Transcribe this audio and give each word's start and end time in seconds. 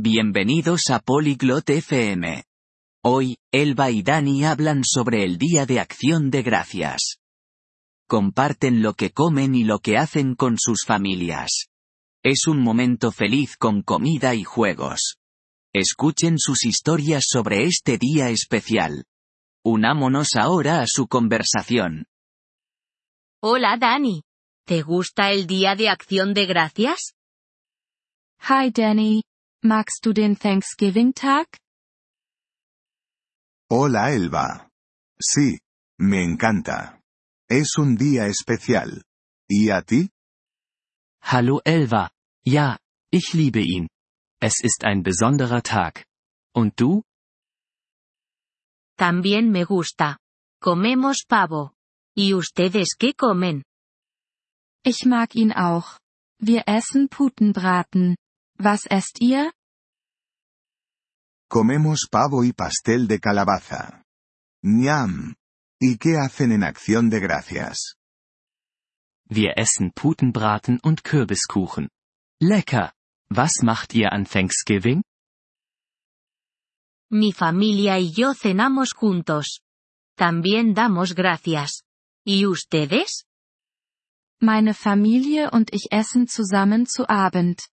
Bienvenidos 0.00 0.90
a 0.90 1.00
Polyglot 1.00 1.68
FM. 1.68 2.44
Hoy, 3.02 3.36
Elba 3.52 3.90
y 3.90 4.04
Dani 4.04 4.44
hablan 4.44 4.84
sobre 4.84 5.24
el 5.24 5.38
Día 5.38 5.66
de 5.66 5.80
Acción 5.80 6.30
de 6.30 6.44
Gracias. 6.44 7.16
Comparten 8.06 8.80
lo 8.80 8.94
que 8.94 9.10
comen 9.10 9.56
y 9.56 9.64
lo 9.64 9.80
que 9.80 9.98
hacen 9.98 10.36
con 10.36 10.56
sus 10.56 10.84
familias. 10.86 11.66
Es 12.22 12.46
un 12.46 12.62
momento 12.62 13.10
feliz 13.10 13.56
con 13.56 13.82
comida 13.82 14.36
y 14.36 14.44
juegos. 14.44 15.16
Escuchen 15.74 16.38
sus 16.38 16.64
historias 16.64 17.24
sobre 17.28 17.64
este 17.64 17.98
día 17.98 18.30
especial. 18.30 19.04
Unámonos 19.64 20.36
ahora 20.36 20.80
a 20.80 20.86
su 20.86 21.08
conversación. 21.08 22.06
Hola 23.42 23.76
Dani. 23.76 24.22
¿Te 24.64 24.82
gusta 24.82 25.32
el 25.32 25.48
Día 25.48 25.74
de 25.74 25.88
Acción 25.88 26.34
de 26.34 26.46
Gracias? 26.46 27.16
Hi 28.48 28.70
Danny. 28.70 29.27
Magst 29.64 30.06
du 30.06 30.12
den 30.12 30.38
Thanksgiving-Tag? 30.38 31.58
Hola 33.68 34.12
Elba. 34.12 34.70
Sí, 35.20 35.58
me 35.98 36.22
encanta. 36.22 37.00
Es 37.50 37.76
un 37.76 37.96
día 37.96 38.26
especial. 38.28 39.02
¿Y 39.50 39.70
a 39.70 39.82
ti? 39.82 40.10
Hallo 41.22 41.60
Elva. 41.64 42.12
Ja, 42.46 42.78
ich 43.10 43.34
liebe 43.34 43.60
ihn. 43.60 43.88
Es 44.40 44.62
ist 44.62 44.84
ein 44.84 45.02
besonderer 45.02 45.62
Tag. 45.62 46.06
Und 46.54 46.78
du? 46.78 47.02
También 48.96 49.50
me 49.50 49.64
gusta. 49.64 50.18
Comemos 50.62 51.24
pavo. 51.26 51.72
¿Y 52.16 52.32
ustedes 52.34 52.94
qué 52.96 53.12
comen? 53.12 53.64
Ich 54.84 55.04
mag 55.04 55.34
ihn 55.34 55.52
auch. 55.52 55.98
Wir 56.40 56.62
essen 56.68 57.08
Putenbraten. 57.08 58.16
Was 58.60 58.86
esst 58.90 59.20
ihr? 59.20 59.52
Comemos 61.48 62.08
pavo 62.10 62.42
y 62.42 62.52
pastel 62.52 63.06
de 63.06 63.20
calabaza. 63.20 64.02
Ñam. 64.64 65.36
¿Y 65.80 65.96
qué 65.96 66.16
hacen 66.18 66.50
en 66.50 66.64
acción 66.64 67.08
de 67.08 67.20
gracias? 67.20 67.94
Wir 69.30 69.52
essen 69.56 69.92
Putenbraten 69.92 70.80
und 70.82 71.04
Kürbiskuchen. 71.04 71.88
Lecker. 72.40 72.92
Was 73.30 73.62
macht 73.62 73.94
ihr 73.94 74.12
an 74.12 74.24
Thanksgiving? 74.24 75.02
Mi 77.10 77.32
familia 77.32 77.98
y 78.00 78.10
yo 78.12 78.34
cenamos 78.34 78.92
juntos. 78.92 79.60
También 80.16 80.74
damos 80.74 81.14
gracias. 81.14 81.84
¿Y 82.26 82.46
ustedes? 82.46 83.24
Meine 84.40 84.74
Familie 84.74 85.48
und 85.50 85.72
ich 85.72 85.92
essen 85.92 86.26
zusammen 86.26 86.86
zu 86.86 87.08
Abend. 87.08 87.68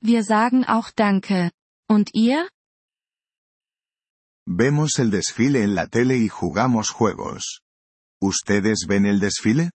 Wir 0.00 0.22
sagen 0.24 0.64
auch 0.64 0.90
Danke. 0.90 1.50
Und 1.88 2.10
ihr? 2.14 2.48
Vemos 4.46 4.98
el 4.98 5.10
desfile 5.10 5.62
en 5.62 5.74
la 5.74 5.86
tele 5.88 6.16
y 6.16 6.28
jugamos 6.28 6.90
juegos. 6.90 7.62
¿Ustedes 8.20 8.86
ven 8.88 9.04
el 9.04 9.18
desfile? 9.18 9.70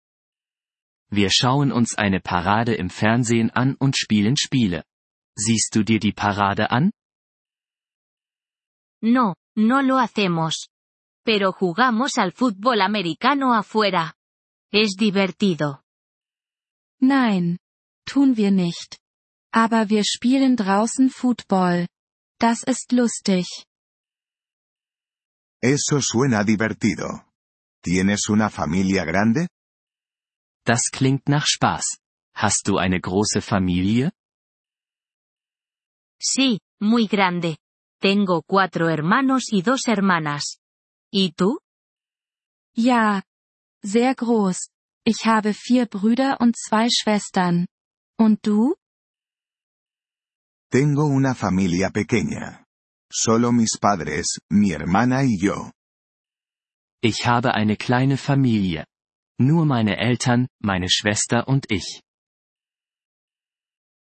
Wir 1.10 1.30
schauen 1.30 1.72
uns 1.72 1.98
eine 1.98 2.20
Parade 2.20 2.74
im 2.74 2.88
Fernsehen 2.88 3.50
an 3.50 3.74
und 3.74 3.96
spielen 3.96 4.36
Spiele. 4.36 4.84
Siehst 5.36 5.74
du 5.74 5.82
dir 5.82 5.98
die 5.98 6.12
Parade 6.12 6.70
an? 6.70 6.92
No, 9.02 9.34
no 9.56 9.82
lo 9.82 9.98
hacemos. 9.98 10.68
Pero 11.24 11.52
jugamos 11.52 12.16
al 12.16 12.32
fútbol 12.32 12.80
americano 12.80 13.54
afuera. 13.54 14.14
Es 14.72 14.94
divertido. 14.94 15.82
Nein. 17.00 17.58
Tun 18.06 18.36
wir 18.36 18.50
nicht. 18.52 18.99
Aber 19.52 19.88
wir 19.88 20.04
spielen 20.04 20.56
draußen 20.56 21.10
Football. 21.10 21.86
Das 22.38 22.62
ist 22.62 22.92
lustig. 22.92 23.46
Eso 25.62 26.00
suena 26.00 26.44
divertido. 26.44 27.24
¿Tienes 27.82 28.28
una 28.28 28.48
familia 28.48 29.04
grande? 29.04 29.48
Das 30.64 30.90
klingt 30.92 31.28
nach 31.28 31.46
Spaß. 31.46 31.98
Hast 32.34 32.68
du 32.68 32.78
eine 32.78 33.00
große 33.00 33.42
Familie? 33.42 34.12
Sí, 36.22 36.60
muy 36.80 37.06
grande. 37.06 37.56
Tengo 38.00 38.42
cuatro 38.42 38.88
hermanos 38.88 39.52
y 39.52 39.62
dos 39.62 39.86
hermanas. 39.86 40.58
¿Y 41.12 41.32
tú? 41.32 41.58
Ja. 42.74 43.22
Sehr 43.82 44.14
groß. 44.14 44.68
Ich 45.04 45.24
habe 45.24 45.54
vier 45.54 45.86
Brüder 45.86 46.40
und 46.40 46.56
zwei 46.56 46.88
Schwestern. 46.90 47.66
Und 48.18 48.46
du? 48.46 48.74
Tengo 50.70 51.06
una 51.06 51.34
familia 51.34 51.90
pequeña. 51.90 52.64
Solo 53.10 53.50
mis 53.50 53.76
padres, 53.80 54.38
mi 54.48 54.70
hermana 54.70 55.24
y 55.24 55.36
yo. 55.36 55.72
Ich 57.02 57.26
habe 57.26 57.52
eine 57.54 57.76
kleine 57.76 58.16
Familie. 58.16 58.86
Nur 59.40 59.66
meine 59.66 59.96
Eltern, 59.98 60.46
meine 60.62 60.88
Schwester 60.88 61.48
und 61.48 61.66
ich. 61.72 62.02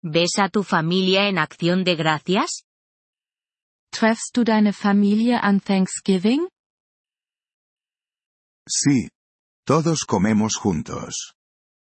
¿Ves 0.04 0.38
a 0.38 0.48
tu 0.50 0.62
familia 0.62 1.28
en 1.28 1.38
acción 1.38 1.82
de 1.82 1.96
gracias? 1.96 2.62
Treffst 3.90 4.36
du 4.36 4.44
deine 4.44 4.72
Familie 4.72 5.40
an 5.42 5.60
Thanksgiving? 5.60 6.46
Sí. 8.68 9.08
Todos 9.66 10.04
comemos 10.04 10.54
juntos. 10.56 11.34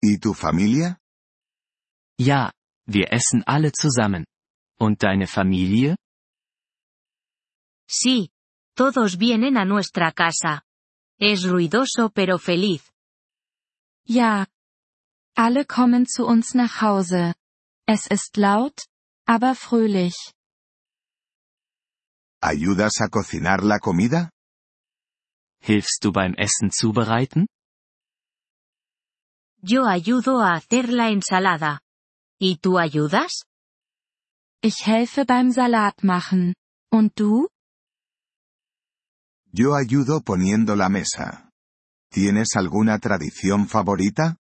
¿Y 0.01 0.17
tu 0.19 0.33
familia? 0.33 0.99
Ja, 2.19 2.51
wir 2.85 3.13
essen 3.13 3.41
alle 3.47 3.71
zusammen. 3.71 4.25
Und 4.79 5.03
deine 5.03 5.27
Familie? 5.27 5.95
Sí. 7.87 8.29
Todos 8.75 9.17
vienen 9.17 9.55
a 9.57 9.63
nuestra 9.63 10.11
casa. 10.11 10.63
Es 11.17 11.45
ruidoso 11.45 12.09
pero 12.09 12.37
feliz. 12.37 12.91
Ja. 14.05 14.47
Alle 15.35 15.65
kommen 15.65 16.05
zu 16.05 16.25
uns 16.25 16.53
nach 16.55 16.81
Hause. 16.81 17.35
Es 17.87 18.07
ist 18.07 18.35
laut, 18.37 18.85
aber 19.25 19.55
fröhlich. 19.55 20.15
¿Ayudas 22.41 22.99
a 22.99 23.07
cocinar 23.07 23.63
la 23.63 23.79
comida? 23.79 24.29
Hilfst 25.61 26.03
du 26.03 26.11
beim 26.11 26.33
Essen 26.35 26.71
zubereiten? 26.71 27.47
Yo 29.61 29.85
ayudo 29.85 30.41
a 30.41 30.53
hacer 30.53 30.89
la 30.89 31.09
ensalada. 31.09 31.79
¿Y 32.39 32.57
tú 32.57 32.77
ayudas? 32.77 33.45
Ich 34.67 34.87
helfe 34.87 35.25
beim 35.25 35.51
Salat 35.51 36.03
machen. 36.03 36.55
Und 36.91 37.19
du? 37.19 37.47
Yo 39.51 39.75
ayudo 39.75 40.21
poniendo 40.21 40.75
la 40.75 40.89
mesa. 40.89 41.51
¿Tienes 42.11 42.55
alguna 42.55 42.97
tradición 42.97 43.67
favorita? 43.67 44.37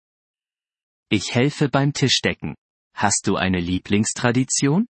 Ich 1.12 1.36
helfe 1.36 1.68
beim 1.68 1.92
Tischdecken. 1.92 2.56
Hast 2.96 3.28
du 3.28 3.36
eine 3.36 3.60
Lieblingstradition? 3.60 4.88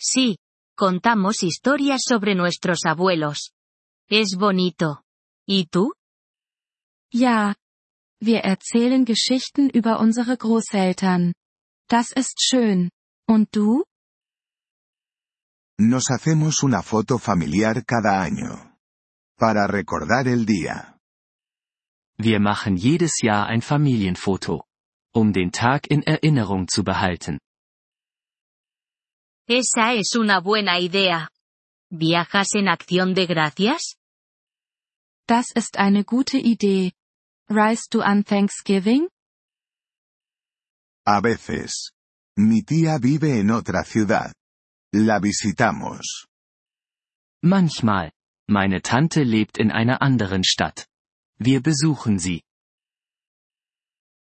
Sí. 0.00 0.38
Contamos 0.74 1.42
historias 1.42 2.00
sobre 2.02 2.34
nuestros 2.34 2.86
abuelos. 2.86 3.50
Es 4.08 4.36
bonito. 4.38 5.02
¿Y 5.46 5.66
tú? 5.66 5.92
Ja. 7.12 7.54
Wir 8.22 8.40
erzählen 8.40 9.04
Geschichten 9.04 9.68
über 9.68 10.00
unsere 10.00 10.38
Großeltern. 10.38 11.34
Das 11.90 12.10
ist 12.10 12.40
schön. 12.40 12.88
Und 13.26 13.48
du? 13.52 13.84
Nos 15.78 16.04
hacemos 16.10 16.62
una 16.62 16.82
foto 16.82 17.18
familiar 17.18 17.84
cada 17.84 18.22
año. 18.22 18.76
Para 19.36 19.66
recordar 19.66 20.28
el 20.28 20.46
día. 20.46 20.98
Wir 22.16 22.38
machen 22.38 22.76
jedes 22.76 23.22
Jahr 23.22 23.46
ein 23.48 23.62
Familienfoto. 23.62 24.64
Um 25.12 25.32
den 25.32 25.50
Tag 25.52 25.86
in 25.90 26.02
Erinnerung 26.02 26.68
zu 26.68 26.84
behalten. 26.84 27.38
Esa 29.48 29.94
es 29.94 30.14
una 30.16 30.40
buena 30.40 30.78
idea. 30.78 31.30
¿Viajas 31.90 32.54
en 32.54 32.68
acción 32.68 33.14
de 33.14 33.26
gracias? 33.26 33.96
Das 35.26 35.50
ist 35.54 35.76
eine 35.78 36.04
gute 36.04 36.38
Idee. 36.38 36.92
Reist 37.48 37.94
du 37.94 38.00
an 38.00 38.24
Thanksgiving? 38.24 39.08
A 41.06 41.20
veces. 41.20 41.92
Mi 42.36 42.62
tía 42.62 42.98
vive 42.98 43.38
en 43.38 43.50
otra 43.50 43.84
ciudad. 43.84 44.32
La 44.92 45.20
visitamos. 45.20 46.26
Manchmal. 47.42 48.12
Meine 48.48 48.80
Tante 48.82 49.24
lebt 49.24 49.58
in 49.58 49.70
einer 49.70 50.02
anderen 50.02 50.42
Stadt. 50.44 50.86
Wir 51.38 51.62
besuchen 51.62 52.18
sie. 52.18 52.42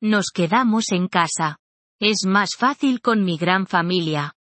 Nos 0.02 0.32
quedamos 0.32 0.90
en 0.90 1.08
casa. 1.08 1.58
Es 2.00 2.24
más 2.26 2.56
fácil 2.56 3.00
con 3.00 3.24
mi 3.24 3.38
gran 3.38 3.66
familia. 3.66 4.34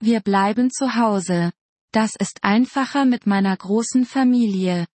Wir 0.00 0.20
bleiben 0.20 0.70
zu 0.70 0.96
Hause. 0.96 1.52
Das 1.92 2.16
ist 2.16 2.42
einfacher 2.42 3.04
mit 3.04 3.26
meiner 3.26 3.56
großen 3.56 4.04
Familie. 4.04 4.88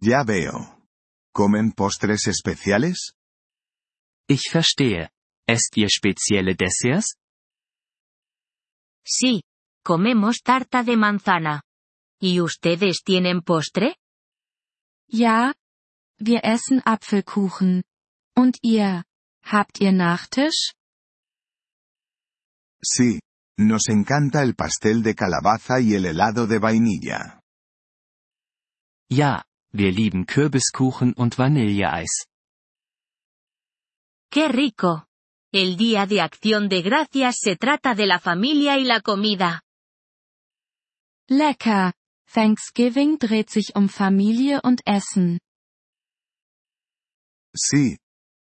Ya 0.00 0.26
veo. 0.26 0.76
¿Comen 1.32 1.72
postres 1.72 2.26
especiales? 2.26 3.14
Ich 4.28 4.50
verstehe. 4.50 5.08
Esst 5.54 5.76
ihr 5.76 5.90
spezielle 5.90 6.54
Desserts? 6.62 7.08
Sí, 9.04 9.42
comemos 9.84 10.36
tarta 10.42 10.82
de 10.82 10.96
manzana. 10.96 11.62
¿Y 12.20 12.40
ustedes 12.40 13.02
tienen 13.04 13.42
postre? 13.42 13.96
Ja. 15.08 15.52
Wir 16.18 16.40
essen 16.44 16.80
Apfelkuchen. 16.84 17.82
Und 18.34 18.58
ihr? 18.62 19.04
Habt 19.44 19.80
ihr 19.80 19.92
Nachtisch? 19.92 20.72
Sí. 22.82 23.20
Nos 23.58 23.88
encanta 23.88 24.42
el 24.42 24.54
pastel 24.54 25.02
de 25.02 25.14
calabaza 25.14 25.80
y 25.80 25.94
el 25.94 26.06
helado 26.06 26.46
de 26.46 26.58
vainilla. 26.58 27.40
Ja, 29.10 29.44
wir 29.72 29.92
lieben 29.92 30.24
Kürbiskuchen 30.24 31.12
und 31.16 31.36
Vanilleeis. 31.36 32.26
¡Qué 34.30 34.48
rico! 34.48 35.06
El 35.54 35.76
Día 35.76 36.06
de 36.06 36.22
Acción 36.22 36.70
de 36.70 36.80
Gracias 36.80 37.36
se 37.38 37.56
trata 37.56 37.94
de 37.94 38.06
la 38.06 38.18
familia 38.18 38.78
y 38.78 38.84
la 38.84 39.02
comida. 39.02 39.60
Lecker. 41.28 41.92
Thanksgiving 42.32 43.18
dreht 43.18 43.50
sich 43.50 43.76
um 43.76 43.90
Familie 43.90 44.60
und 44.64 44.80
Essen. 44.86 45.38
Sí. 47.54 47.98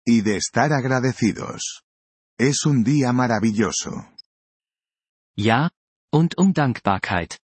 Y 0.08 0.22
de 0.22 0.38
estar 0.38 0.72
agradecidos. 0.72 1.84
Es 2.40 2.66
un 2.66 2.82
día 2.86 3.12
maravilloso. 3.12 4.08
Ja, 5.38 5.70
und 6.14 6.38
um 6.38 6.54
Dankbarkeit. 6.54 7.38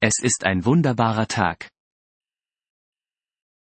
Es 0.00 0.18
ist 0.20 0.44
ein 0.44 0.64
wunderbarer 0.64 1.28
Tag. 1.28 1.70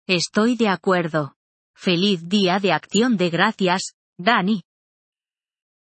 Estoy 0.09 0.57
de 0.57 0.69
acuerdo. 0.69 1.37
Feliz 1.77 2.29
Día 2.29 2.59
de 2.59 2.73
Acción 2.73 3.17
de 3.17 3.31
Gracias, 3.31 3.95
Dani. 4.19 4.65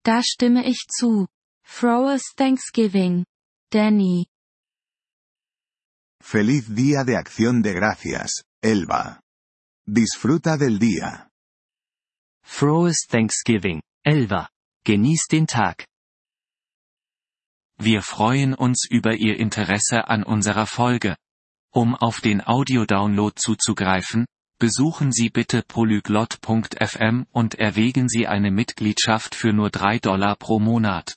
Da 0.06 0.22
stimme 0.22 0.64
ich 0.68 0.86
zu. 0.88 1.28
Frohes 1.66 2.36
Thanksgiving. 2.36 3.26
Danny. 3.72 4.28
Feliz 6.22 6.68
Día 6.68 7.04
de 7.04 7.18
Acción 7.18 7.64
de 7.64 7.74
Gracias, 7.74 8.44
Elba. 8.62 9.20
Disfruta 9.88 10.58
del 10.58 10.78
día. 10.78 11.28
Frohes 12.44 13.08
Thanksgiving, 13.10 13.82
Elva. 14.04 14.48
Genieß 14.86 15.26
den 15.32 15.48
Tag. 15.48 15.88
Wir 17.80 18.04
freuen 18.04 18.54
uns 18.54 18.88
über 18.88 19.16
Ihr 19.16 19.40
Interesse 19.40 20.08
an 20.08 20.24
unserer 20.24 20.68
Folge. 20.68 21.18
Um 21.74 21.96
auf 21.96 22.22
den 22.22 22.46
Audiodownload 22.46 23.34
zuzugreifen, 23.38 24.28
besuchen 24.58 25.12
Sie 25.12 25.30
bitte 25.30 25.62
polyglot.fm 25.62 27.26
und 27.32 27.56
erwägen 27.56 28.08
Sie 28.10 28.28
eine 28.28 28.52
Mitgliedschaft 28.52 29.36
für 29.36 29.54
nur 29.54 29.70
3 29.70 30.00
Dollar 30.00 30.36
pro 30.36 30.60
Monat. 30.60 31.16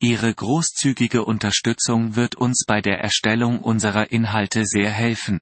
Ihre 0.00 0.34
großzügige 0.34 1.24
Unterstützung 1.24 2.16
wird 2.16 2.34
uns 2.34 2.64
bei 2.66 2.80
der 2.80 2.98
Erstellung 2.98 3.60
unserer 3.60 4.10
Inhalte 4.10 4.66
sehr 4.66 4.90
helfen. 4.90 5.40